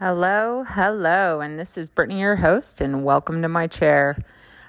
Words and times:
Hello, 0.00 0.62
hello, 0.62 1.40
and 1.40 1.58
this 1.58 1.76
is 1.76 1.90
Brittany, 1.90 2.20
your 2.20 2.36
host, 2.36 2.80
and 2.80 3.02
welcome 3.02 3.42
to 3.42 3.48
my 3.48 3.66
chair. 3.66 4.16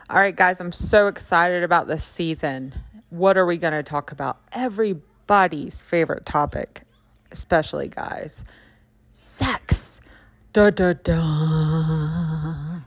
All 0.09 0.17
right, 0.17 0.35
guys, 0.35 0.59
I'm 0.59 0.71
so 0.71 1.05
excited 1.05 1.61
about 1.61 1.85
this 1.85 2.03
season. 2.03 2.73
What 3.11 3.37
are 3.37 3.45
we 3.45 3.57
going 3.57 3.73
to 3.73 3.83
talk 3.83 4.11
about? 4.11 4.39
Everybody's 4.51 5.83
favorite 5.83 6.25
topic, 6.25 6.81
especially 7.31 7.89
guys 7.89 8.43
sex. 9.05 10.01
Da 10.51 10.71
da 10.71 10.93
da. 10.93 12.79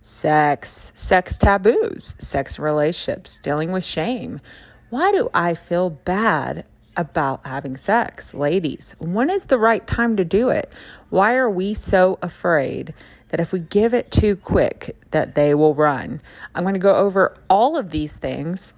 Sex, 0.00 0.92
sex 0.94 1.36
taboos, 1.36 2.14
sex 2.18 2.58
relationships, 2.58 3.36
dealing 3.36 3.70
with 3.70 3.84
shame. 3.84 4.40
Why 4.88 5.12
do 5.12 5.28
I 5.34 5.52
feel 5.52 5.90
bad 5.90 6.64
about 6.96 7.46
having 7.46 7.76
sex. 7.76 8.34
Ladies, 8.34 8.94
when 8.98 9.30
is 9.30 9.46
the 9.46 9.58
right 9.58 9.86
time 9.86 10.16
to 10.16 10.24
do 10.24 10.48
it? 10.48 10.72
Why 11.10 11.34
are 11.34 11.50
we 11.50 11.74
so 11.74 12.18
afraid 12.22 12.94
that 13.28 13.40
if 13.40 13.52
we 13.52 13.60
give 13.60 13.94
it 13.94 14.10
too 14.10 14.36
quick 14.36 14.96
that 15.10 15.34
they 15.34 15.54
will 15.54 15.74
run? 15.74 16.20
I'm 16.54 16.64
going 16.64 16.74
to 16.74 16.80
go 16.80 16.96
over 16.96 17.36
all 17.48 17.76
of 17.76 17.90
these 17.90 18.18
things. 18.18 18.72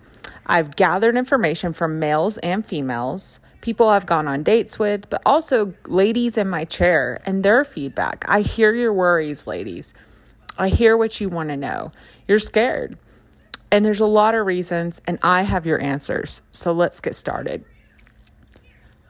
I've 0.47 0.77
gathered 0.77 1.17
information 1.17 1.73
from 1.73 1.99
males 1.99 2.39
and 2.39 2.65
females, 2.65 3.41
people 3.61 3.89
I've 3.89 4.07
gone 4.07 4.29
on 4.29 4.43
dates 4.43 4.79
with, 4.79 5.09
but 5.09 5.23
also 5.25 5.75
ladies 5.87 6.37
in 6.37 6.49
my 6.49 6.65
chair 6.65 7.21
and 7.25 7.43
their 7.43 7.65
feedback. 7.65 8.25
I 8.29 8.43
hear 8.43 8.75
your 8.75 8.93
worries, 8.93 9.47
ladies. 9.47 9.95
I 10.59 10.69
hear 10.69 10.97
what 10.97 11.21
you 11.21 11.29
want 11.29 11.49
to 11.49 11.57
know. 11.57 11.93
You're 12.29 12.39
scared. 12.39 12.99
And 13.71 13.85
there's 13.85 14.01
a 14.01 14.07
lot 14.07 14.37
of 14.37 14.47
reasons, 14.47 15.01
and 15.07 15.19
I 15.23 15.43
have 15.43 15.67
your 15.67 15.81
answers. 15.81 16.43
So 16.53 16.73
let's 16.73 17.01
get 17.01 17.17
started. 17.17 17.65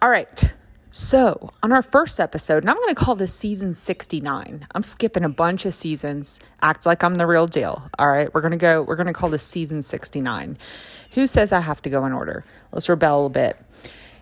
All 0.05 0.11
right. 0.11 0.53
So, 0.91 1.51
on 1.63 1.73
our 1.73 1.81
first 1.81 2.21
episode, 2.21 2.63
and 2.63 2.69
I'm 2.69 2.77
going 2.77 2.95
to 2.95 2.95
call 2.95 3.15
this 3.15 3.33
season 3.33 3.73
69. 3.73 4.67
I'm 4.75 4.83
skipping 4.83 5.25
a 5.25 5.31
bunch 5.31 5.65
of 5.65 5.75
seasons. 5.75 6.39
Act 6.61 6.85
like 6.85 7.03
I'm 7.03 7.15
the 7.15 7.27
real 7.27 7.47
deal. 7.47 7.89
All 7.99 8.09
right. 8.09 8.29
We're 8.35 8.43
going 8.43 8.51
to 8.51 8.59
go, 8.59 8.83
we're 8.83 8.97
going 8.97 9.07
to 9.07 9.15
call 9.15 9.31
this 9.31 9.43
season 9.43 9.81
69. 9.81 10.59
Who 11.13 11.27
says 11.27 11.53
I 11.53 11.61
have 11.61 11.81
to 11.81 11.89
go 11.89 12.05
in 12.05 12.13
order? 12.13 12.45
Let's 12.71 12.87
rebel 12.87 13.25
a 13.25 13.31
bit. 13.31 13.57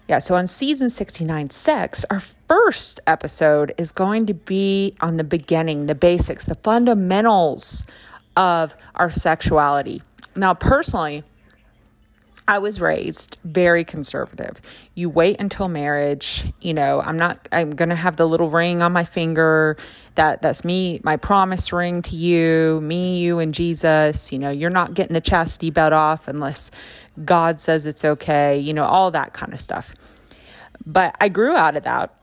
Yeah. 0.06 0.20
So, 0.20 0.36
on 0.36 0.46
season 0.46 0.88
69, 0.88 1.50
sex, 1.50 2.04
our 2.10 2.20
first 2.20 3.00
episode 3.04 3.74
is 3.76 3.90
going 3.90 4.26
to 4.26 4.34
be 4.34 4.94
on 5.00 5.16
the 5.16 5.24
beginning, 5.24 5.86
the 5.86 5.96
basics, 5.96 6.46
the 6.46 6.54
fundamentals 6.54 7.88
of 8.36 8.76
our 8.94 9.10
sexuality. 9.10 10.00
Now, 10.36 10.54
personally, 10.54 11.24
I 12.48 12.58
was 12.58 12.80
raised 12.80 13.38
very 13.44 13.84
conservative. 13.84 14.60
You 14.94 15.08
wait 15.08 15.40
until 15.40 15.68
marriage. 15.68 16.52
You 16.60 16.74
know, 16.74 17.00
I'm 17.00 17.16
not, 17.16 17.48
I'm 17.52 17.70
going 17.70 17.90
to 17.90 17.94
have 17.94 18.16
the 18.16 18.26
little 18.26 18.50
ring 18.50 18.82
on 18.82 18.92
my 18.92 19.04
finger. 19.04 19.76
That, 20.16 20.42
that's 20.42 20.64
me, 20.64 21.00
my 21.04 21.16
promise 21.16 21.72
ring 21.72 22.02
to 22.02 22.16
you, 22.16 22.80
me, 22.82 23.20
you, 23.20 23.38
and 23.38 23.54
Jesus. 23.54 24.32
You 24.32 24.38
know, 24.38 24.50
you're 24.50 24.70
not 24.70 24.94
getting 24.94 25.14
the 25.14 25.20
chastity 25.20 25.70
belt 25.70 25.92
off 25.92 26.26
unless 26.26 26.70
God 27.24 27.60
says 27.60 27.86
it's 27.86 28.04
okay, 28.04 28.58
you 28.58 28.74
know, 28.74 28.84
all 28.84 29.10
that 29.12 29.32
kind 29.32 29.52
of 29.52 29.60
stuff. 29.60 29.94
But 30.84 31.14
I 31.20 31.28
grew 31.28 31.56
out 31.56 31.76
of 31.76 31.84
that. 31.84 32.14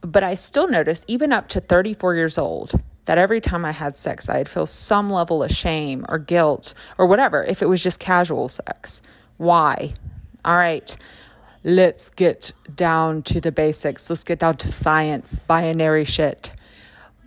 But 0.00 0.22
I 0.22 0.34
still 0.34 0.68
noticed, 0.68 1.04
even 1.08 1.32
up 1.32 1.48
to 1.48 1.60
34 1.60 2.14
years 2.14 2.38
old, 2.38 2.80
that 3.04 3.18
every 3.18 3.40
time 3.40 3.64
I 3.64 3.72
had 3.72 3.96
sex, 3.96 4.28
I'd 4.28 4.48
feel 4.48 4.66
some 4.66 5.10
level 5.10 5.42
of 5.42 5.50
shame 5.50 6.06
or 6.08 6.18
guilt 6.18 6.74
or 6.96 7.06
whatever 7.06 7.42
if 7.44 7.60
it 7.60 7.68
was 7.68 7.82
just 7.82 7.98
casual 7.98 8.48
sex. 8.48 9.02
Why? 9.36 9.94
All 10.44 10.56
right, 10.56 10.96
let's 11.62 12.10
get 12.10 12.52
down 12.74 13.22
to 13.24 13.40
the 13.40 13.50
basics. 13.50 14.08
Let's 14.10 14.24
get 14.24 14.38
down 14.38 14.56
to 14.58 14.68
science, 14.68 15.38
binary 15.38 16.04
shit. 16.04 16.52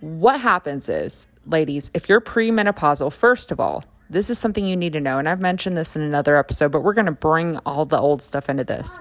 What 0.00 0.40
happens 0.40 0.88
is, 0.88 1.26
ladies, 1.44 1.90
if 1.94 2.08
you're 2.08 2.20
premenopausal, 2.20 3.12
first 3.12 3.50
of 3.50 3.58
all, 3.58 3.84
this 4.08 4.30
is 4.30 4.38
something 4.38 4.64
you 4.64 4.76
need 4.76 4.92
to 4.94 5.00
know. 5.00 5.18
And 5.18 5.28
I've 5.28 5.40
mentioned 5.40 5.76
this 5.76 5.96
in 5.96 6.02
another 6.02 6.36
episode, 6.36 6.72
but 6.72 6.82
we're 6.82 6.94
going 6.94 7.06
to 7.06 7.12
bring 7.12 7.58
all 7.58 7.84
the 7.84 7.98
old 7.98 8.22
stuff 8.22 8.48
into 8.48 8.64
this. 8.64 8.98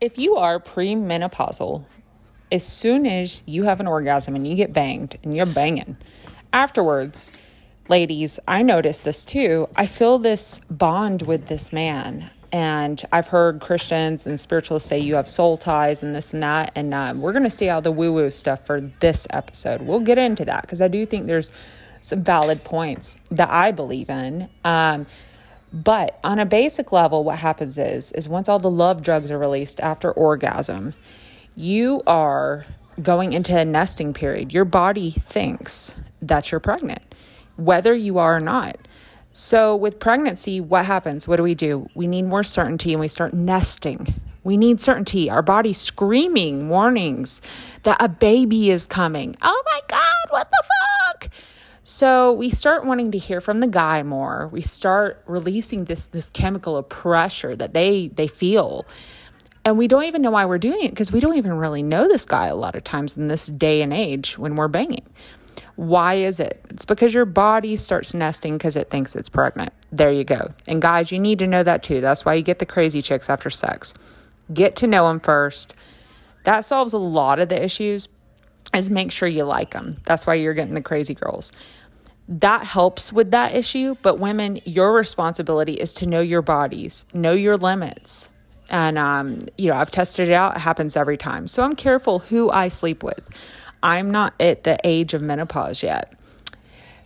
If 0.00 0.18
you 0.18 0.36
are 0.36 0.58
premenopausal, 0.58 1.84
as 2.50 2.66
soon 2.66 3.06
as 3.06 3.42
you 3.46 3.64
have 3.64 3.80
an 3.80 3.86
orgasm 3.86 4.34
and 4.34 4.46
you 4.46 4.54
get 4.54 4.72
banged 4.72 5.16
and 5.22 5.36
you're 5.36 5.46
banging, 5.46 5.96
afterwards, 6.52 7.32
ladies, 7.88 8.40
I 8.46 8.62
notice 8.62 9.02
this 9.02 9.24
too. 9.24 9.68
I 9.76 9.86
feel 9.86 10.18
this 10.18 10.60
bond 10.70 11.22
with 11.22 11.46
this 11.46 11.72
man. 11.72 12.30
And 12.52 13.02
I've 13.10 13.28
heard 13.28 13.60
Christians 13.60 14.26
and 14.26 14.38
spiritualists 14.38 14.88
say 14.88 15.00
you 15.00 15.16
have 15.16 15.28
soul 15.28 15.56
ties 15.56 16.02
and 16.04 16.14
this 16.14 16.32
and 16.32 16.42
that. 16.42 16.70
And 16.76 16.94
um, 16.94 17.20
we're 17.20 17.32
going 17.32 17.44
to 17.44 17.50
stay 17.50 17.68
out 17.68 17.82
the 17.82 17.90
woo 17.90 18.12
woo 18.12 18.30
stuff 18.30 18.64
for 18.64 18.80
this 18.80 19.26
episode. 19.30 19.82
We'll 19.82 20.00
get 20.00 20.18
into 20.18 20.44
that 20.44 20.62
because 20.62 20.80
I 20.80 20.88
do 20.88 21.04
think 21.04 21.26
there's 21.26 21.52
some 21.98 22.22
valid 22.22 22.62
points 22.62 23.16
that 23.30 23.50
I 23.50 23.72
believe 23.72 24.08
in. 24.08 24.48
Um, 24.64 25.06
but 25.72 26.20
on 26.22 26.38
a 26.38 26.46
basic 26.46 26.92
level, 26.92 27.24
what 27.24 27.40
happens 27.40 27.76
is, 27.76 28.12
is 28.12 28.28
once 28.28 28.48
all 28.48 28.60
the 28.60 28.70
love 28.70 29.02
drugs 29.02 29.32
are 29.32 29.38
released 29.38 29.80
after 29.80 30.12
orgasm, 30.12 30.94
you 31.56 32.02
are 32.06 32.66
going 33.02 33.32
into 33.32 33.58
a 33.58 33.64
nesting 33.64 34.14
period. 34.14 34.52
Your 34.52 34.64
body 34.64 35.10
thinks 35.10 35.92
that 36.22 36.52
you're 36.52 36.60
pregnant 36.60 37.02
whether 37.56 37.94
you 37.94 38.18
are 38.18 38.36
or 38.36 38.40
not. 38.40 38.76
So, 39.32 39.74
with 39.74 39.98
pregnancy, 39.98 40.60
what 40.60 40.84
happens? 40.84 41.26
What 41.26 41.36
do 41.36 41.42
we 41.42 41.56
do? 41.56 41.88
We 41.94 42.06
need 42.06 42.22
more 42.22 42.44
certainty 42.44 42.92
and 42.92 43.00
we 43.00 43.08
start 43.08 43.34
nesting. 43.34 44.14
We 44.44 44.56
need 44.56 44.80
certainty. 44.80 45.28
Our 45.28 45.42
body's 45.42 45.80
screaming 45.80 46.68
warnings 46.68 47.42
that 47.82 47.96
a 47.98 48.08
baby 48.08 48.70
is 48.70 48.86
coming. 48.86 49.34
Oh 49.42 49.62
my 49.66 49.80
God, 49.88 50.30
what 50.30 50.50
the 50.50 50.62
fuck? 50.62 51.30
So 51.82 52.32
we 52.32 52.48
start 52.50 52.86
wanting 52.86 53.10
to 53.10 53.18
hear 53.18 53.40
from 53.40 53.60
the 53.60 53.66
guy 53.66 54.02
more. 54.02 54.48
We 54.52 54.60
start 54.60 55.22
releasing 55.26 55.84
this 55.86 56.06
this 56.06 56.30
chemical 56.30 56.76
of 56.76 56.88
pressure 56.88 57.56
that 57.56 57.74
they 57.74 58.08
they 58.08 58.26
feel. 58.26 58.86
And 59.64 59.78
we 59.78 59.88
don't 59.88 60.04
even 60.04 60.22
know 60.22 60.30
why 60.30 60.44
we're 60.44 60.58
doing 60.58 60.82
it 60.82 60.90
because 60.90 61.10
we 61.10 61.20
don't 61.20 61.36
even 61.36 61.54
really 61.54 61.82
know 61.82 62.06
this 62.06 62.26
guy 62.26 62.46
a 62.46 62.54
lot 62.54 62.74
of 62.74 62.84
times 62.84 63.16
in 63.16 63.28
this 63.28 63.46
day 63.46 63.82
and 63.82 63.92
age 63.92 64.38
when 64.38 64.56
we're 64.56 64.68
banging. 64.68 65.06
Why 65.76 66.14
is 66.14 66.38
it? 66.38 66.64
It's 66.70 66.84
because 66.84 67.14
your 67.14 67.24
body 67.24 67.76
starts 67.76 68.14
nesting 68.14 68.58
because 68.58 68.76
it 68.76 68.90
thinks 68.90 69.16
it's 69.16 69.28
pregnant. 69.28 69.72
There 69.90 70.12
you 70.12 70.24
go. 70.24 70.52
And 70.66 70.80
guys, 70.80 71.10
you 71.10 71.18
need 71.18 71.38
to 71.40 71.46
know 71.46 71.62
that 71.62 71.82
too. 71.82 72.00
That's 72.00 72.24
why 72.24 72.34
you 72.34 72.42
get 72.42 72.60
the 72.60 72.66
crazy 72.66 73.02
chicks 73.02 73.28
after 73.28 73.50
sex. 73.50 73.92
Get 74.52 74.76
to 74.76 74.86
know 74.86 75.08
them 75.08 75.20
first. 75.20 75.74
That 76.44 76.64
solves 76.64 76.92
a 76.92 76.98
lot 76.98 77.40
of 77.40 77.48
the 77.48 77.62
issues. 77.62 78.08
Is 78.72 78.90
make 78.90 79.12
sure 79.12 79.28
you 79.28 79.44
like 79.44 79.70
them. 79.70 79.98
That's 80.04 80.26
why 80.26 80.34
you're 80.34 80.54
getting 80.54 80.74
the 80.74 80.82
crazy 80.82 81.14
girls. 81.14 81.52
That 82.28 82.64
helps 82.64 83.12
with 83.12 83.30
that 83.30 83.54
issue. 83.54 83.96
But 84.02 84.18
women, 84.18 84.60
your 84.64 84.92
responsibility 84.92 85.74
is 85.74 85.92
to 85.94 86.06
know 86.06 86.20
your 86.20 86.42
bodies, 86.42 87.04
know 87.14 87.32
your 87.32 87.56
limits. 87.56 88.30
And, 88.70 88.98
um, 88.98 89.40
you 89.58 89.70
know, 89.70 89.76
I've 89.76 89.90
tested 89.90 90.28
it 90.28 90.32
out. 90.32 90.56
It 90.56 90.60
happens 90.60 90.96
every 90.96 91.16
time. 91.16 91.46
So 91.48 91.62
I'm 91.62 91.74
careful 91.74 92.20
who 92.20 92.50
I 92.50 92.68
sleep 92.68 93.02
with. 93.02 93.28
I'm 93.84 94.10
not 94.10 94.32
at 94.40 94.64
the 94.64 94.78
age 94.82 95.12
of 95.12 95.20
menopause 95.20 95.82
yet. 95.82 96.14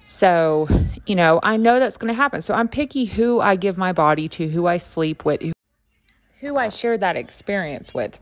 So, 0.05 0.69
you 1.07 1.17
know, 1.17 1.41
I 1.43 1.57
know 1.57 1.81
that's 1.81 1.97
going 1.97 2.09
to 2.09 2.15
happen. 2.15 2.41
So 2.41 2.55
I'm 2.55 2.69
picky 2.69 3.05
who 3.05 3.41
I 3.41 3.57
give 3.57 3.77
my 3.77 3.93
body 3.93 4.29
to, 4.29 4.49
who 4.49 4.67
I 4.67 4.77
sleep 4.79 5.25
with, 5.25 5.43
who 6.41 6.57
I 6.57 6.69
share 6.69 6.97
that 6.97 7.17
experience 7.17 7.93
with. 7.93 8.19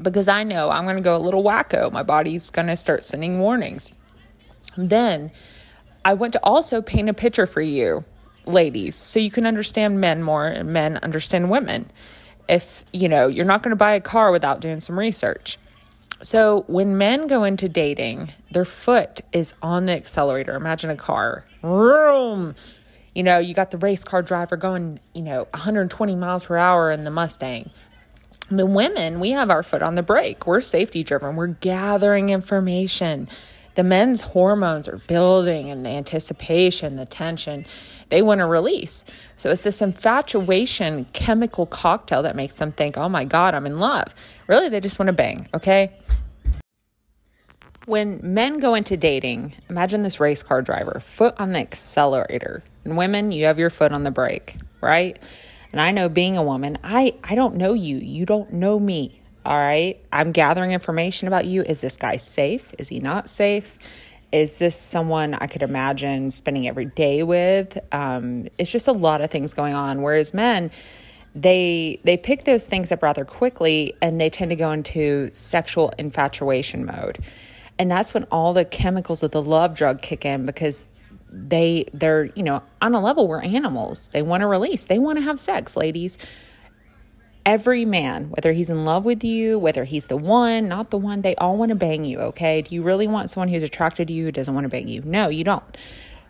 Because 0.00 0.28
I 0.28 0.44
know 0.44 0.70
I'm 0.70 0.84
going 0.84 0.96
to 0.96 1.02
go 1.02 1.16
a 1.16 1.18
little 1.18 1.42
wacko. 1.42 1.92
My 1.92 2.04
body's 2.04 2.50
going 2.50 2.68
to 2.68 2.76
start 2.76 3.04
sending 3.04 3.40
warnings. 3.40 3.90
Then 4.76 5.32
I 6.04 6.14
want 6.14 6.32
to 6.34 6.40
also 6.42 6.80
paint 6.80 7.10
a 7.10 7.14
picture 7.14 7.46
for 7.46 7.60
you, 7.60 8.04
ladies, 8.46 8.96
so 8.96 9.18
you 9.18 9.30
can 9.30 9.44
understand 9.44 10.00
men 10.00 10.22
more 10.22 10.46
and 10.46 10.72
men 10.72 10.98
understand 10.98 11.50
women. 11.50 11.90
If, 12.48 12.84
you 12.92 13.08
know, 13.08 13.26
you're 13.26 13.44
not 13.44 13.62
going 13.62 13.70
to 13.70 13.76
buy 13.76 13.92
a 13.94 14.00
car 14.00 14.30
without 14.30 14.60
doing 14.60 14.80
some 14.80 14.98
research. 14.98 15.58
So 16.22 16.64
when 16.68 16.96
men 16.96 17.26
go 17.26 17.44
into 17.44 17.68
dating, 17.68 18.30
their 18.50 18.64
foot 18.64 19.20
is 19.32 19.54
on 19.60 19.86
the 19.86 19.92
accelerator. 19.92 20.54
Imagine 20.54 20.90
a 20.90 20.96
car. 20.96 21.46
Vroom. 21.62 22.54
You 23.14 23.22
know, 23.22 23.38
you 23.38 23.54
got 23.54 23.72
the 23.72 23.78
race 23.78 24.04
car 24.04 24.22
driver 24.22 24.56
going, 24.56 25.00
you 25.14 25.22
know, 25.22 25.48
120 25.52 26.14
miles 26.14 26.44
per 26.44 26.56
hour 26.56 26.90
in 26.90 27.04
the 27.04 27.10
Mustang. 27.10 27.70
The 28.50 28.66
women, 28.66 29.18
we 29.20 29.30
have 29.30 29.50
our 29.50 29.62
foot 29.62 29.82
on 29.82 29.96
the 29.96 30.02
brake. 30.02 30.46
We're 30.46 30.60
safety 30.60 31.02
driven. 31.02 31.34
We're 31.34 31.48
gathering 31.48 32.28
information. 32.28 33.28
The 33.74 33.82
men's 33.82 34.20
hormones 34.20 34.86
are 34.88 34.98
building 34.98 35.70
and 35.70 35.84
the 35.84 35.90
anticipation, 35.90 36.96
the 36.96 37.06
tension 37.06 37.64
they 38.12 38.20
want 38.20 38.40
to 38.40 38.46
release. 38.46 39.06
So 39.36 39.50
it's 39.50 39.62
this 39.62 39.80
infatuation 39.80 41.06
chemical 41.14 41.64
cocktail 41.64 42.22
that 42.24 42.36
makes 42.36 42.56
them 42.56 42.70
think, 42.70 42.98
oh 42.98 43.08
my 43.08 43.24
God, 43.24 43.54
I'm 43.54 43.64
in 43.64 43.78
love. 43.78 44.14
Really, 44.46 44.68
they 44.68 44.80
just 44.80 44.98
want 44.98 45.06
to 45.06 45.14
bang, 45.14 45.48
okay? 45.54 45.92
When 47.86 48.20
men 48.22 48.58
go 48.58 48.74
into 48.74 48.96
dating, 48.96 49.54
imagine 49.68 50.02
this 50.02 50.20
race 50.20 50.42
car 50.42 50.62
driver, 50.62 51.00
foot 51.00 51.34
on 51.38 51.52
the 51.52 51.58
accelerator. 51.58 52.62
And 52.84 52.96
women, 52.96 53.32
you 53.32 53.46
have 53.46 53.58
your 53.58 53.70
foot 53.70 53.92
on 53.92 54.04
the 54.04 54.10
brake, 54.10 54.56
right? 54.80 55.18
And 55.72 55.80
I 55.80 55.90
know 55.90 56.08
being 56.08 56.36
a 56.36 56.42
woman, 56.42 56.78
I, 56.84 57.14
I 57.24 57.34
don't 57.34 57.56
know 57.56 57.72
you. 57.72 57.96
You 57.96 58.24
don't 58.24 58.52
know 58.52 58.78
me. 58.78 59.20
All 59.44 59.56
right. 59.56 60.00
I'm 60.12 60.30
gathering 60.30 60.70
information 60.70 61.26
about 61.26 61.46
you. 61.46 61.62
Is 61.62 61.80
this 61.80 61.96
guy 61.96 62.16
safe? 62.16 62.72
Is 62.78 62.88
he 62.88 63.00
not 63.00 63.28
safe? 63.28 63.78
Is 64.30 64.58
this 64.58 64.76
someone 64.76 65.34
I 65.34 65.46
could 65.46 65.62
imagine 65.62 66.30
spending 66.30 66.68
every 66.68 66.84
day 66.84 67.22
with? 67.22 67.78
Um, 67.90 68.46
it's 68.58 68.70
just 68.70 68.86
a 68.86 68.92
lot 68.92 69.20
of 69.20 69.30
things 69.30 69.54
going 69.54 69.74
on. 69.74 70.02
Whereas 70.02 70.32
men, 70.32 70.70
they 71.34 72.00
they 72.04 72.16
pick 72.16 72.44
those 72.44 72.66
things 72.66 72.92
up 72.92 73.02
rather 73.02 73.24
quickly 73.24 73.94
and 74.00 74.20
they 74.20 74.28
tend 74.28 74.50
to 74.50 74.56
go 74.56 74.70
into 74.70 75.30
sexual 75.32 75.92
infatuation 75.98 76.84
mode. 76.84 77.18
And 77.82 77.90
that's 77.90 78.14
when 78.14 78.24
all 78.30 78.52
the 78.52 78.64
chemicals 78.64 79.24
of 79.24 79.32
the 79.32 79.42
love 79.42 79.74
drug 79.74 80.02
kick 80.02 80.24
in 80.24 80.46
because 80.46 80.88
they 81.28 81.86
they're, 81.92 82.26
you 82.36 82.44
know, 82.44 82.62
on 82.80 82.94
a 82.94 83.00
level 83.00 83.26
we're 83.26 83.42
animals. 83.42 84.08
They 84.10 84.22
want 84.22 84.42
to 84.42 84.46
release. 84.46 84.84
They 84.84 85.00
want 85.00 85.18
to 85.18 85.22
have 85.24 85.38
sex, 85.38 85.76
ladies 85.76 86.16
every 87.44 87.84
man, 87.84 88.30
whether 88.30 88.52
he's 88.52 88.70
in 88.70 88.84
love 88.84 89.04
with 89.04 89.24
you, 89.24 89.58
whether 89.58 89.84
he's 89.84 90.06
the 90.06 90.16
one, 90.16 90.68
not 90.68 90.90
the 90.90 90.98
one, 90.98 91.22
they 91.22 91.34
all 91.36 91.56
want 91.56 91.70
to 91.70 91.74
bang 91.74 92.04
you, 92.04 92.18
okay? 92.18 92.62
Do 92.62 92.74
you 92.74 92.82
really 92.82 93.06
want 93.06 93.30
someone 93.30 93.48
who's 93.48 93.62
attracted 93.62 94.08
to 94.08 94.14
you 94.14 94.24
who 94.24 94.32
doesn't 94.32 94.54
want 94.54 94.64
to 94.64 94.68
bang 94.68 94.88
you? 94.88 95.02
No, 95.04 95.28
you 95.28 95.44
don't. 95.44 95.76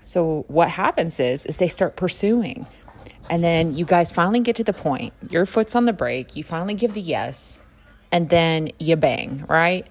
So 0.01 0.45
what 0.49 0.71
happens 0.71 1.21
is 1.21 1.45
is 1.47 1.59
they 1.59 1.69
start 1.69 1.97
pursuing. 1.97 2.67
And 3.31 3.45
then 3.45 3.75
you 3.75 3.85
guys 3.85 4.11
finally 4.11 4.41
get 4.41 4.57
to 4.57 4.65
the 4.65 4.73
point. 4.73 5.13
Your 5.31 5.47
foot's 5.47 5.75
on 5.75 5.85
the 5.85 5.93
brake, 5.93 6.35
you 6.37 6.43
finally 6.43 6.75
give 6.75 6.95
the 6.95 7.01
yes, 7.01 7.61
and 8.11 8.29
then 8.29 8.71
you 8.79 8.97
bang, 8.97 9.45
right? 9.49 9.87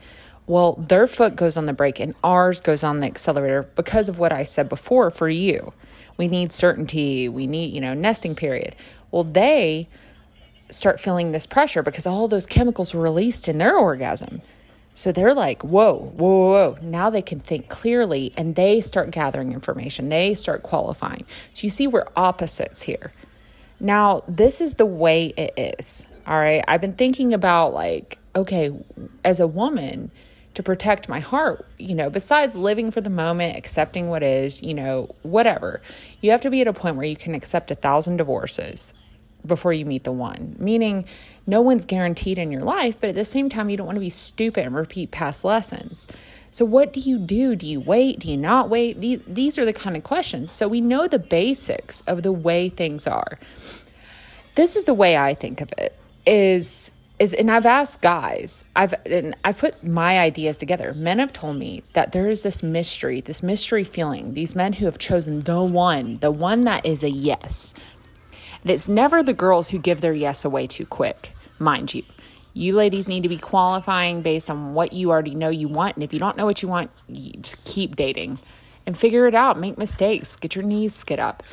Well, 0.51 0.74
their 0.74 1.07
foot 1.07 1.38
goes 1.38 1.56
on 1.56 1.65
the 1.65 1.71
brake 1.71 1.98
and 2.01 2.13
ours 2.25 2.59
goes 2.59 2.83
on 2.83 3.00
the 3.00 3.07
accelerator 3.07 3.63
because 3.77 4.09
of 4.09 4.19
what 4.19 4.33
I 4.33 4.44
said 4.44 4.68
before 4.68 5.09
for 5.09 5.30
you. 5.30 5.71
We 6.18 6.27
need 6.27 6.51
certainty, 6.51 7.30
we 7.30 7.48
need, 7.48 7.74
you 7.74 7.80
know, 7.80 7.94
nesting 7.94 8.36
period. 8.36 8.75
Well, 9.12 9.24
they 9.24 9.88
start 10.69 11.00
feeling 11.00 11.31
this 11.31 11.45
pressure 11.45 11.81
because 11.81 12.06
all 12.06 12.27
those 12.27 12.45
chemicals 12.45 12.94
were 12.94 13.01
released 13.01 13.48
in 13.48 13.59
their 13.59 13.77
orgasm. 13.77 14.42
So 14.94 15.13
they're 15.13 15.33
like, 15.33 15.63
whoa, 15.63 16.12
whoa, 16.18 16.50
whoa. 16.50 16.77
Now 16.81 17.09
they 17.09 17.21
can 17.21 17.39
think 17.39 17.69
clearly 17.69 18.33
and 18.36 18.56
they 18.56 18.81
start 18.81 19.12
gathering 19.12 19.54
information. 19.54 20.09
They 20.09 20.33
start 20.33 20.63
qualifying. 20.63 21.25
So 21.54 21.62
you 21.63 21.69
see, 21.69 21.88
we're 21.88 22.09
opposites 22.18 22.81
here. 22.81 23.13
Now, 23.80 24.25
this 24.27 24.59
is 24.59 24.75
the 24.75 24.86
way 24.86 25.27
it 25.27 25.54
is. 25.80 26.06
All 26.27 26.38
right. 26.38 26.62
I've 26.68 26.81
been 26.81 26.92
thinking 26.92 27.33
about, 27.33 27.74
like, 27.74 28.18
okay, 28.36 28.74
as 29.24 29.39
a 29.39 29.47
woman, 29.47 30.12
to 30.53 30.63
protect 30.63 31.07
my 31.07 31.19
heart, 31.19 31.65
you 31.77 31.95
know, 31.95 32.09
besides 32.09 32.56
living 32.56 32.92
for 32.92 33.01
the 33.01 33.09
moment, 33.09 33.57
accepting 33.57 34.09
what 34.09 34.21
is, 34.21 34.62
you 34.62 34.74
know, 34.74 35.15
whatever, 35.21 35.81
you 36.19 36.31
have 36.31 36.42
to 36.42 36.50
be 36.50 36.62
at 36.62 36.68
a 36.68 36.74
point 36.74 36.95
where 36.98 37.06
you 37.06 37.15
can 37.15 37.33
accept 37.33 37.71
a 37.71 37.75
thousand 37.75 38.18
divorces 38.18 38.94
before 39.45 39.74
you 39.74 39.86
meet 39.86 40.03
the 40.03 40.12
one, 40.12 40.56
meaning 40.59 41.06
no 41.48 41.62
one's 41.62 41.86
guaranteed 41.86 42.38
in 42.38 42.51
your 42.51 42.62
life, 42.62 42.98
but 43.00 43.09
at 43.09 43.15
the 43.15 43.25
same 43.25 43.50
time, 43.50 43.69
you 43.69 43.77
don't 43.77 43.88
want 43.88 43.95
to 43.95 44.01
be 44.01 44.09
stupid 44.09 44.65
and 44.65 44.75
repeat 44.75 45.12
past 45.12 45.44
lessons. 45.44 46.07
So, 46.51 46.65
what 46.65 46.94
do 46.94 47.00
you 47.00 47.18
do? 47.18 47.56
Do 47.56 47.65
you 47.65 47.80
wait? 47.80 48.19
Do 48.19 48.30
you 48.30 48.38
not 48.38 48.69
wait? 48.69 49.00
These 49.00 49.57
are 49.57 49.65
the 49.65 49.74
kind 49.74 49.95
of 49.95 50.04
questions. 50.04 50.51
So, 50.51 50.68
we 50.68 50.81
know 50.81 51.07
the 51.07 51.18
basics 51.18 52.01
of 52.01 52.24
the 52.24 52.31
way 52.31 52.69
things 52.69 53.07
are. 53.07 53.39
This 54.56 54.75
is 54.75 54.86
the 54.86 54.94
way 54.94 55.18
I 55.18 55.33
think 55.33 55.62
of 55.62 55.74
it 55.77 55.97
is 56.25 56.92
is 57.21 57.33
and 57.35 57.51
I've 57.51 57.68
asked 57.68 58.01
guys, 58.01 58.65
I've 58.75 58.95
and 59.06 59.35
I've 59.44 59.59
put 59.59 59.83
my 59.83 60.19
ideas 60.19 60.57
together. 60.57 60.94
Men 60.94 61.19
have 61.19 61.31
told 61.31 61.57
me 61.57 61.83
that 61.94 62.12
there 62.12 62.29
is 62.29 62.41
this 62.41 62.63
mystery, 62.63 63.21
this 63.21 63.44
mystery 63.44 63.83
feeling, 63.83 64.33
these 64.33 64.56
men 64.56 64.73
who 64.73 64.85
have 64.85 64.97
chosen 64.97 65.41
the 65.41 65.62
one, 65.62 66.15
the 66.15 66.31
one 66.31 66.62
that 66.62 66.85
is 66.85 67.03
a 67.03 67.12
yes, 67.12 67.75
and 68.62 68.71
it's 68.71 68.89
never 68.89 69.21
the 69.21 69.33
girls 69.33 69.69
who 69.69 69.77
give 69.77 70.01
their 70.01 70.13
yes 70.13 70.44
away 70.44 70.68
too 70.68 70.85
quick, 70.85 71.33
mind 71.59 71.94
you. 71.94 72.03
You 72.53 72.75
ladies 72.75 73.07
need 73.07 73.23
to 73.23 73.29
be 73.29 73.38
qualifying 73.38 74.21
based 74.21 74.50
on 74.50 74.73
what 74.73 74.91
you 74.91 75.12
already 75.12 75.35
know 75.35 75.50
you 75.50 75.68
want. 75.68 75.95
And 75.95 76.03
if 76.03 76.12
you 76.12 76.19
don't 76.19 76.35
know 76.35 76.45
what 76.45 76.62
you 76.62 76.68
want, 76.68 76.91
you 77.07 77.33
just 77.33 77.63
keep 77.63 77.95
dating 77.95 78.39
and 78.85 78.97
figure 78.97 79.27
it 79.27 79.35
out. 79.35 79.57
Make 79.57 79.77
mistakes, 79.77 80.35
get 80.35 80.56
your 80.56 80.65
knees 80.65 80.94
skid 80.94 81.19
up. 81.19 81.44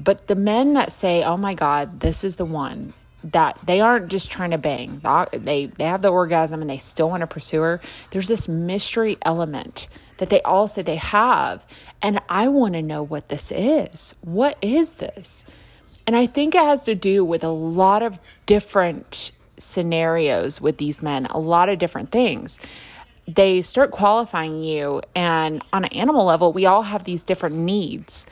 But 0.00 0.28
the 0.28 0.34
men 0.34 0.74
that 0.74 0.90
say, 0.90 1.22
oh 1.22 1.36
my 1.36 1.54
God, 1.54 2.00
this 2.00 2.24
is 2.24 2.36
the 2.36 2.44
one, 2.44 2.94
that 3.24 3.58
they 3.64 3.80
aren't 3.80 4.08
just 4.08 4.30
trying 4.30 4.50
to 4.52 4.58
bang. 4.58 5.00
They 5.32 5.66
they 5.66 5.84
have 5.84 6.02
the 6.02 6.10
orgasm 6.10 6.60
and 6.60 6.70
they 6.70 6.78
still 6.78 7.10
want 7.10 7.22
to 7.22 7.26
pursue 7.26 7.60
her. 7.60 7.80
There's 8.10 8.28
this 8.28 8.48
mystery 8.48 9.18
element 9.22 9.88
that 10.18 10.30
they 10.30 10.40
all 10.42 10.68
say 10.68 10.82
they 10.82 10.96
have, 10.96 11.66
and 12.02 12.20
I 12.28 12.48
want 12.48 12.74
to 12.74 12.82
know 12.82 13.02
what 13.02 13.28
this 13.28 13.52
is. 13.52 14.14
What 14.20 14.56
is 14.62 14.94
this? 14.94 15.46
And 16.06 16.16
I 16.16 16.26
think 16.26 16.54
it 16.54 16.62
has 16.62 16.84
to 16.84 16.94
do 16.94 17.24
with 17.24 17.44
a 17.44 17.50
lot 17.50 18.02
of 18.02 18.18
different 18.46 19.32
scenarios 19.58 20.60
with 20.60 20.78
these 20.78 21.02
men, 21.02 21.26
a 21.26 21.38
lot 21.38 21.68
of 21.68 21.78
different 21.78 22.10
things. 22.10 22.58
They 23.26 23.60
start 23.60 23.90
qualifying 23.90 24.64
you, 24.64 25.02
and 25.14 25.62
on 25.72 25.84
an 25.84 25.92
animal 25.92 26.24
level, 26.24 26.52
we 26.52 26.66
all 26.66 26.82
have 26.82 27.04
these 27.04 27.22
different 27.22 27.56
needs. 27.56 28.26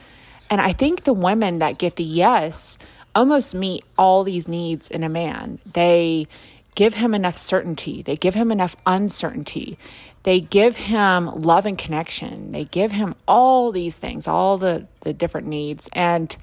And 0.49 0.61
I 0.61 0.73
think 0.73 1.05
the 1.05 1.13
women 1.13 1.59
that 1.59 1.77
get 1.79 1.97
the 1.97 2.05
yes 2.05 2.79
almost 3.17 3.55
meet 3.55 3.83
all 3.99 4.23
these 4.23 4.47
needs 4.47 4.89
in 4.89 5.03
a 5.03 5.09
man. 5.09 5.59
They 5.73 6.29
give 6.75 6.95
him 6.95 7.15
enough 7.15 7.39
certainty, 7.39 8.03
they 8.03 8.17
give 8.17 8.35
him 8.35 8.53
enough 8.53 8.77
uncertainty, 8.87 9.79
they 10.23 10.41
give 10.41 10.77
him 10.77 11.27
love 11.27 11.65
and 11.65 11.79
connection, 11.79 12.53
they 12.53 12.65
give 12.65 12.93
him 12.93 13.15
all 13.27 13.73
these 13.73 13.99
things, 13.99 14.29
all 14.29 14.59
the, 14.59 14.87
the 15.01 15.15
different 15.15 15.47
needs. 15.47 15.89
And 15.95 16.37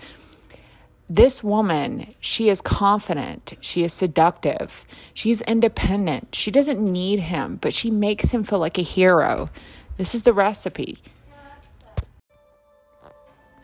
this 1.09 1.43
woman, 1.43 2.15
she 2.19 2.49
is 2.49 2.61
confident, 2.61 3.53
she 3.61 3.83
is 3.83 3.93
seductive, 3.93 4.85
she's 5.13 5.41
independent, 5.41 6.33
she 6.33 6.49
doesn't 6.49 6.81
need 6.81 7.19
him, 7.19 7.59
but 7.61 7.73
she 7.73 7.91
makes 7.91 8.29
him 8.29 8.43
feel 8.43 8.59
like 8.59 8.79
a 8.79 8.83
hero. 8.83 9.49
This 9.97 10.15
is 10.15 10.23
the 10.23 10.33
recipe. 10.33 10.97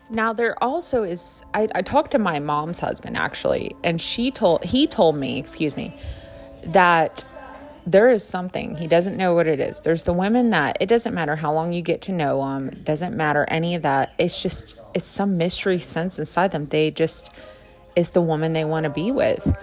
Now 0.10 0.34
there 0.34 0.62
also 0.64 1.04
is 1.04 1.44
I, 1.54 1.68
I 1.76 1.82
talked 1.82 2.12
to 2.12 2.20
my 2.20 2.40
mom's 2.40 2.80
husband 2.80 3.18
actually, 3.18 3.76
and 3.84 4.02
she 4.02 4.32
told 4.32 4.64
he 4.64 4.88
told 4.88 5.16
me, 5.16 5.38
excuse 5.38 5.78
me, 5.78 5.96
that 6.64 7.24
there 7.86 8.10
is 8.10 8.24
something. 8.24 8.76
He 8.78 8.88
doesn't 8.88 9.18
know 9.18 9.34
what 9.34 9.48
it 9.48 9.60
is. 9.60 9.82
There's 9.82 10.04
the 10.04 10.14
women 10.14 10.50
that 10.52 10.78
it 10.80 10.88
doesn't 10.88 11.14
matter 11.14 11.36
how 11.38 11.54
long 11.54 11.74
you 11.74 11.82
get 11.82 12.02
to 12.04 12.12
know 12.12 12.40
them 12.42 12.70
doesn't 12.84 13.16
matter 13.16 13.46
any 13.50 13.76
of 13.76 13.84
that. 13.84 14.14
It's 14.18 14.42
just 14.42 14.80
it's 14.94 15.06
some 15.06 15.38
mystery 15.38 15.80
sense 15.80 16.18
inside 16.18 16.52
them. 16.52 16.68
They 16.68 16.92
just 16.92 17.32
is 17.96 18.12
the 18.12 18.22
woman 18.22 18.54
they 18.54 18.66
want 18.66 18.86
to 18.86 18.90
be 18.90 19.12
with. 19.12 19.56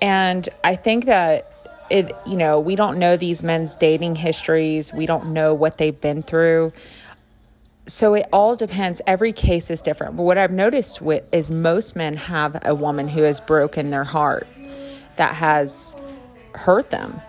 And 0.00 0.48
i 0.64 0.74
think 0.74 1.06
that 1.06 1.48
it 1.90 2.12
you 2.26 2.36
know 2.36 2.58
we 2.58 2.74
don't 2.74 2.98
know 2.98 3.16
these 3.16 3.42
men's 3.42 3.74
dating 3.76 4.16
histories. 4.16 4.92
We 4.92 5.06
don't 5.06 5.32
know 5.32 5.52
what 5.52 5.78
they've 5.78 6.00
been 6.00 6.22
through 6.22 6.72
so 7.86 8.14
it 8.14 8.26
all 8.32 8.54
depends. 8.56 9.00
Every 9.06 9.32
case 9.32 9.70
is 9.70 9.82
different. 9.82 10.16
But 10.16 10.22
what 10.22 10.38
i've 10.38 10.52
noticed 10.52 11.00
with, 11.00 11.28
is 11.32 11.50
most 11.50 11.96
men 11.96 12.16
have 12.16 12.60
a 12.64 12.74
woman 12.74 13.08
who 13.08 13.22
has 13.22 13.40
broken 13.40 13.90
their 13.90 14.04
heart 14.04 14.46
that 15.16 15.34
has 15.34 15.96
hurt 16.54 16.90
them. 16.90 17.20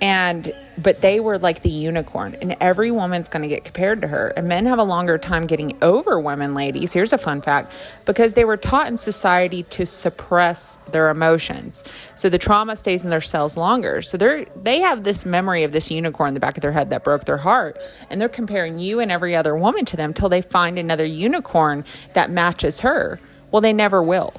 And 0.00 0.52
but 0.82 1.00
they 1.00 1.20
were 1.20 1.38
like 1.38 1.62
the 1.62 1.70
unicorn 1.70 2.36
and 2.40 2.56
every 2.60 2.90
woman's 2.90 3.28
going 3.28 3.42
to 3.42 3.48
get 3.48 3.64
compared 3.64 4.00
to 4.02 4.08
her. 4.08 4.28
And 4.36 4.48
men 4.48 4.66
have 4.66 4.78
a 4.78 4.84
longer 4.84 5.18
time 5.18 5.46
getting 5.46 5.76
over 5.82 6.18
women 6.18 6.54
ladies. 6.54 6.92
Here's 6.92 7.12
a 7.12 7.18
fun 7.18 7.42
fact. 7.42 7.72
Because 8.04 8.34
they 8.34 8.44
were 8.44 8.56
taught 8.56 8.88
in 8.88 8.96
society 8.96 9.62
to 9.64 9.86
suppress 9.86 10.78
their 10.90 11.08
emotions. 11.08 11.84
So 12.14 12.28
the 12.28 12.38
trauma 12.38 12.76
stays 12.76 13.04
in 13.04 13.10
their 13.10 13.20
cells 13.20 13.56
longer. 13.56 14.02
So 14.02 14.16
they're 14.16 14.44
they 14.56 14.80
have 14.80 15.04
this 15.04 15.24
memory 15.24 15.64
of 15.64 15.72
this 15.72 15.90
unicorn 15.90 16.28
in 16.28 16.34
the 16.34 16.40
back 16.40 16.56
of 16.56 16.62
their 16.62 16.72
head 16.72 16.90
that 16.90 17.04
broke 17.04 17.24
their 17.24 17.38
heart. 17.38 17.78
And 18.10 18.20
they're 18.20 18.28
comparing 18.28 18.78
you 18.78 19.00
and 19.00 19.12
every 19.12 19.36
other 19.36 19.56
woman 19.56 19.84
to 19.86 19.96
them 19.96 20.12
till 20.12 20.28
they 20.28 20.42
find 20.42 20.78
another 20.78 21.04
unicorn 21.04 21.84
that 22.14 22.30
matches 22.30 22.80
her. 22.80 23.20
Well 23.50 23.60
they 23.60 23.72
never 23.72 24.02
will 24.02 24.34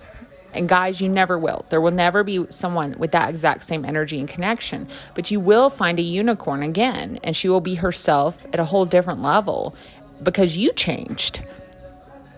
and 0.53 0.69
guys, 0.69 1.01
you 1.01 1.09
never 1.09 1.37
will. 1.37 1.65
There 1.69 1.81
will 1.81 1.91
never 1.91 2.23
be 2.23 2.45
someone 2.49 2.97
with 2.97 3.11
that 3.11 3.29
exact 3.29 3.65
same 3.65 3.85
energy 3.85 4.19
and 4.19 4.29
connection, 4.29 4.87
but 5.15 5.31
you 5.31 5.39
will 5.39 5.69
find 5.69 5.99
a 5.99 6.03
unicorn 6.03 6.63
again, 6.63 7.19
and 7.23 7.35
she 7.35 7.49
will 7.49 7.61
be 7.61 7.75
herself 7.75 8.45
at 8.53 8.59
a 8.59 8.65
whole 8.65 8.85
different 8.85 9.21
level 9.21 9.75
because 10.21 10.57
you 10.57 10.71
changed. 10.73 11.43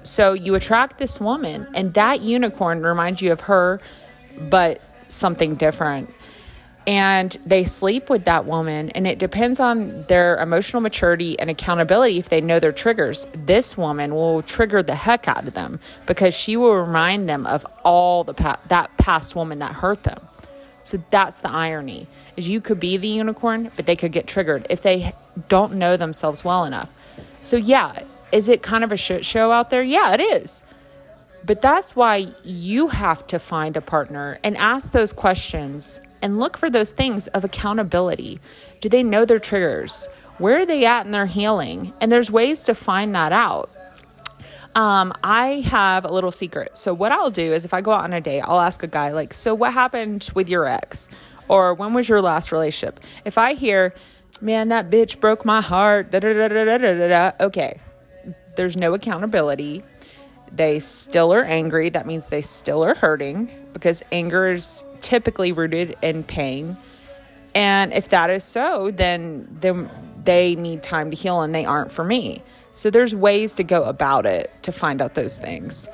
So 0.04 0.34
you 0.34 0.56
attract 0.56 0.98
this 0.98 1.20
woman, 1.20 1.68
and 1.74 1.94
that 1.96 2.22
unicorn 2.22 2.82
reminds 2.82 3.22
you 3.22 3.32
of 3.32 3.42
her, 3.42 3.82
but 4.40 4.82
something 5.08 5.56
different 5.56 6.14
and 6.88 7.36
they 7.46 7.64
sleep 7.64 8.10
with 8.10 8.26
that 8.26 8.46
woman 8.46 8.92
and 8.92 9.08
it 9.08 9.18
depends 9.18 9.60
on 9.60 10.04
their 10.04 10.38
emotional 10.38 10.82
maturity 10.82 11.38
and 11.40 11.50
accountability 11.50 12.20
if 12.20 12.30
they 12.30 12.42
know 12.42 12.60
their 12.60 12.72
triggers. 12.72 13.28
This 13.34 13.76
woman 13.78 14.14
will 14.14 14.42
trigger 14.44 14.84
the 14.84 14.96
heck 14.96 15.28
out 15.28 15.48
of 15.48 15.54
them 15.54 15.80
because 16.06 16.36
she 16.36 16.56
will 16.56 16.76
remind 16.76 17.28
them 17.28 17.48
of 17.48 17.66
all 17.84 18.24
the 18.24 18.34
pa- 18.34 18.60
that 18.68 18.96
past 18.98 19.36
woman 19.36 19.60
that 19.60 19.74
hurt 19.74 20.04
them. 20.04 20.20
So 20.84 21.02
that's 21.10 21.40
the 21.40 21.50
irony 21.50 22.08
is 22.38 22.48
you 22.48 22.62
could 22.62 22.80
be 22.80 22.98
the 22.98 23.08
unicorn 23.08 23.72
but 23.76 23.88
they 23.88 23.96
could 23.96 24.12
get 24.12 24.28
triggered 24.28 24.68
if 24.70 24.82
they 24.82 25.14
don't 25.48 25.74
know 25.74 25.98
themselves 25.98 26.44
well 26.44 26.66
enough. 26.66 26.90
So 27.42 27.58
yeah 27.58 28.04
is 28.32 28.48
it 28.48 28.62
kind 28.62 28.84
of 28.84 28.92
a 28.92 28.98
shit 28.98 29.26
show 29.26 29.52
out 29.52 29.72
there? 29.72 29.82
Yeah 29.82 30.14
it 30.14 30.22
is. 30.22 30.64
But 31.44 31.62
that's 31.62 31.96
why 31.96 32.28
you 32.44 32.88
have 32.88 33.26
to 33.28 33.40
find 33.40 33.78
a 33.78 33.82
partner 33.82 34.40
and 34.44 34.58
ask 34.58 34.92
those 34.92 35.14
questions 35.14 36.02
and 36.26 36.40
look 36.40 36.58
for 36.58 36.72
those 36.72 36.92
things 36.92 37.28
of 37.28 37.44
accountability. 37.44 38.40
Do 38.82 38.90
they 38.90 39.04
know 39.04 39.26
their 39.26 39.38
triggers? 39.38 40.10
Where 40.40 40.62
are 40.62 40.66
they 40.66 40.84
at 40.84 41.06
in 41.06 41.12
their 41.12 41.28
healing? 41.28 41.94
And 42.02 42.12
there's 42.12 42.32
ways 42.32 42.64
to 42.64 42.74
find 42.74 43.14
that 43.14 43.32
out. 43.32 43.70
Um, 44.74 45.14
I 45.24 45.64
have 45.68 46.04
a 46.04 46.12
little 46.12 46.32
secret. 46.32 46.76
So, 46.76 46.96
what 46.96 47.12
I'll 47.12 47.30
do 47.30 47.54
is 47.54 47.64
if 47.64 47.76
I 47.76 47.82
go 47.82 47.92
out 47.92 48.04
on 48.06 48.12
a 48.12 48.20
date, 48.20 48.42
I'll 48.42 48.60
ask 48.60 48.82
a 48.82 48.88
guy, 48.88 49.12
like, 49.12 49.36
So, 49.36 49.54
what 49.54 49.72
happened 49.72 50.32
with 50.34 50.50
your 50.50 50.66
ex? 50.66 51.10
Or 51.48 51.76
when 51.76 51.94
was 51.94 52.10
your 52.10 52.22
last 52.22 52.52
relationship? 52.52 53.00
If 53.24 53.38
I 53.38 53.54
hear, 53.54 53.94
Man, 54.42 54.68
that 54.70 54.90
bitch 54.90 55.22
broke 55.22 55.46
my 55.46 55.62
heart, 55.62 56.12
da 56.12 56.20
da 56.20 56.34
da 56.34 56.48
da 56.50 56.78
da 56.78 57.08
da 57.08 57.32
okay, 57.46 57.80
there's 58.58 58.76
no 58.76 58.94
accountability. 58.94 59.82
They 60.56 60.80
still 60.80 61.34
are 61.34 61.44
angry. 61.44 61.90
That 61.90 62.08
means 62.08 62.30
they 62.30 62.42
still 62.42 62.84
are 62.84 62.96
hurting 62.96 63.50
because 63.74 64.04
anger 64.12 64.48
is 64.48 64.86
typically 65.02 65.52
rooted 65.52 65.98
in 66.02 66.24
pain. 66.24 66.78
And 67.54 67.94
if 67.94 68.10
that 68.10 68.30
is 68.30 68.44
so, 68.44 68.92
then 68.92 69.48
then 69.60 69.90
they 70.24 70.56
need 70.56 70.82
time 70.82 71.12
to 71.12 71.18
heal 71.18 71.42
and 71.42 71.54
they 71.54 71.66
aren't 71.66 71.92
for 71.92 72.04
me. 72.04 72.42
So 72.72 72.90
there's 72.90 73.14
ways 73.14 73.54
to 73.54 73.64
go 73.64 73.84
about 73.84 74.26
it 74.26 74.52
to 74.64 74.72
find 74.72 75.02
out 75.02 75.14
those 75.14 75.38
things. 75.38 75.88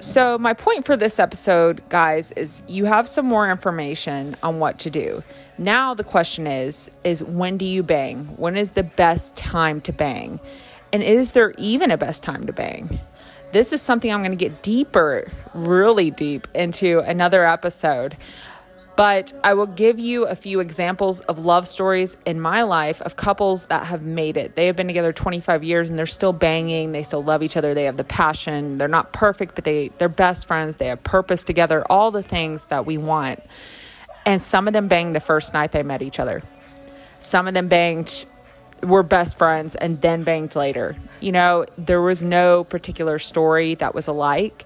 So 0.00 0.38
my 0.38 0.54
point 0.54 0.86
for 0.86 0.96
this 0.96 1.18
episode, 1.18 1.82
guys, 1.88 2.30
is 2.32 2.62
you 2.68 2.84
have 2.84 3.08
some 3.08 3.26
more 3.26 3.50
information 3.50 4.36
on 4.42 4.60
what 4.60 4.78
to 4.80 4.90
do. 4.90 5.22
Now 5.58 5.94
the 5.94 6.04
question 6.04 6.46
is 6.46 6.90
is 7.02 7.22
when 7.22 7.56
do 7.56 7.64
you 7.64 7.82
bang? 7.82 8.24
When 8.36 8.56
is 8.56 8.72
the 8.72 8.84
best 8.84 9.36
time 9.36 9.80
to 9.82 9.92
bang? 9.92 10.38
And 10.92 11.02
is 11.02 11.32
there 11.32 11.52
even 11.58 11.90
a 11.90 11.98
best 11.98 12.22
time 12.22 12.46
to 12.46 12.52
bang? 12.52 13.00
This 13.50 13.72
is 13.72 13.80
something 13.80 14.12
I'm 14.12 14.20
going 14.20 14.30
to 14.30 14.36
get 14.36 14.62
deeper, 14.62 15.30
really 15.54 16.10
deep 16.10 16.46
into 16.54 17.00
another 17.00 17.46
episode. 17.46 18.16
But 18.94 19.32
I 19.44 19.54
will 19.54 19.66
give 19.66 19.98
you 20.00 20.26
a 20.26 20.34
few 20.34 20.58
examples 20.58 21.20
of 21.20 21.38
love 21.38 21.68
stories 21.68 22.16
in 22.26 22.40
my 22.40 22.62
life 22.62 23.00
of 23.02 23.14
couples 23.14 23.66
that 23.66 23.86
have 23.86 24.04
made 24.04 24.36
it. 24.36 24.56
They 24.56 24.66
have 24.66 24.74
been 24.74 24.88
together 24.88 25.12
25 25.12 25.62
years 25.62 25.88
and 25.88 25.96
they're 25.96 26.04
still 26.04 26.32
banging. 26.32 26.90
They 26.92 27.04
still 27.04 27.22
love 27.22 27.42
each 27.42 27.56
other. 27.56 27.74
They 27.74 27.84
have 27.84 27.96
the 27.96 28.04
passion. 28.04 28.76
They're 28.76 28.88
not 28.88 29.12
perfect, 29.12 29.54
but 29.54 29.62
they, 29.62 29.92
they're 29.98 30.08
best 30.08 30.48
friends. 30.48 30.78
They 30.78 30.88
have 30.88 31.02
purpose 31.04 31.44
together, 31.44 31.84
all 31.88 32.10
the 32.10 32.24
things 32.24 32.66
that 32.66 32.86
we 32.86 32.98
want. 32.98 33.40
And 34.26 34.42
some 34.42 34.66
of 34.66 34.74
them 34.74 34.88
banged 34.88 35.14
the 35.14 35.20
first 35.20 35.54
night 35.54 35.70
they 35.70 35.84
met 35.84 36.02
each 36.02 36.18
other. 36.18 36.42
Some 37.20 37.46
of 37.46 37.54
them 37.54 37.68
banged 37.68 38.26
were 38.82 39.02
best 39.02 39.38
friends 39.38 39.74
and 39.74 40.00
then 40.00 40.24
banged 40.24 40.54
later. 40.56 40.96
You 41.20 41.32
know, 41.32 41.66
there 41.76 42.00
was 42.00 42.22
no 42.22 42.64
particular 42.64 43.18
story 43.18 43.74
that 43.76 43.94
was 43.94 44.06
alike. 44.06 44.64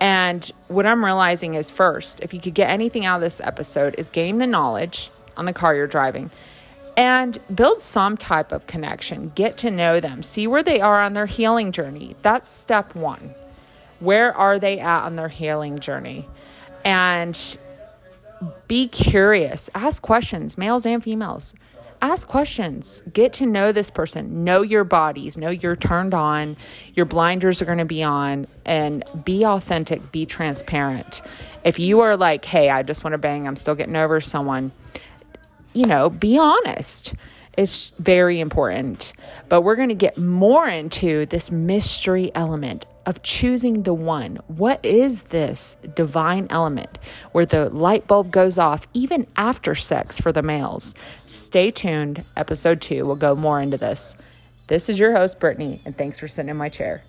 And 0.00 0.50
what 0.68 0.86
I'm 0.86 1.04
realizing 1.04 1.54
is 1.54 1.70
first, 1.70 2.20
if 2.20 2.34
you 2.34 2.40
could 2.40 2.54
get 2.54 2.68
anything 2.68 3.04
out 3.04 3.16
of 3.16 3.22
this 3.22 3.40
episode, 3.40 3.94
is 3.96 4.08
gain 4.08 4.38
the 4.38 4.46
knowledge 4.46 5.10
on 5.36 5.44
the 5.46 5.52
car 5.52 5.74
you're 5.74 5.86
driving 5.86 6.30
and 6.96 7.38
build 7.52 7.80
some 7.80 8.16
type 8.16 8.52
of 8.52 8.66
connection. 8.66 9.32
Get 9.34 9.58
to 9.58 9.70
know 9.70 10.00
them, 10.00 10.22
see 10.22 10.46
where 10.46 10.62
they 10.62 10.80
are 10.80 11.00
on 11.00 11.14
their 11.14 11.26
healing 11.26 11.72
journey. 11.72 12.16
That's 12.22 12.48
step 12.48 12.94
one. 12.94 13.34
Where 14.00 14.34
are 14.36 14.58
they 14.58 14.78
at 14.78 15.04
on 15.04 15.16
their 15.16 15.28
healing 15.28 15.78
journey? 15.78 16.28
And 16.84 17.58
be 18.68 18.88
curious, 18.88 19.70
ask 19.74 20.02
questions, 20.02 20.58
males 20.58 20.84
and 20.84 21.02
females 21.02 21.54
ask 22.04 22.28
questions, 22.28 23.02
get 23.12 23.32
to 23.32 23.46
know 23.46 23.72
this 23.72 23.90
person, 23.90 24.44
know 24.44 24.60
your 24.60 24.84
bodies, 24.84 25.38
know 25.38 25.48
you're 25.48 25.74
turned 25.74 26.12
on, 26.12 26.54
your 26.92 27.06
blinders 27.06 27.62
are 27.62 27.64
going 27.64 27.78
to 27.78 27.86
be 27.86 28.02
on, 28.02 28.46
and 28.66 29.02
be 29.24 29.44
authentic, 29.44 30.12
be 30.12 30.26
transparent. 30.26 31.22
If 31.64 31.78
you 31.78 32.00
are 32.00 32.14
like, 32.14 32.44
hey, 32.44 32.68
I 32.68 32.82
just 32.82 33.04
want 33.04 33.14
to 33.14 33.18
bang, 33.18 33.48
I'm 33.48 33.56
still 33.56 33.74
getting 33.74 33.96
over 33.96 34.20
someone, 34.20 34.72
you 35.72 35.86
know, 35.86 36.10
be 36.10 36.36
honest. 36.36 37.14
It's 37.56 37.90
very 37.98 38.38
important. 38.38 39.14
But 39.48 39.62
we're 39.62 39.76
going 39.76 39.88
to 39.88 39.94
get 39.94 40.18
more 40.18 40.68
into 40.68 41.24
this 41.24 41.50
mystery 41.50 42.32
element 42.34 42.84
of 43.06 43.22
choosing 43.22 43.82
the 43.82 43.94
one. 43.94 44.38
What 44.46 44.84
is 44.84 45.24
this 45.24 45.76
divine 45.94 46.46
element 46.50 46.98
where 47.32 47.46
the 47.46 47.70
light 47.70 48.06
bulb 48.06 48.30
goes 48.30 48.58
off 48.58 48.86
even 48.92 49.26
after 49.36 49.74
sex 49.74 50.20
for 50.20 50.32
the 50.32 50.42
males? 50.42 50.94
Stay 51.26 51.70
tuned. 51.70 52.24
Episode 52.36 52.80
two 52.80 53.04
will 53.04 53.16
go 53.16 53.34
more 53.34 53.60
into 53.60 53.76
this. 53.76 54.16
This 54.66 54.88
is 54.88 54.98
your 54.98 55.16
host, 55.16 55.40
Brittany, 55.40 55.80
and 55.84 55.96
thanks 55.96 56.18
for 56.18 56.28
sitting 56.28 56.48
in 56.48 56.56
my 56.56 56.68
chair. 56.68 57.02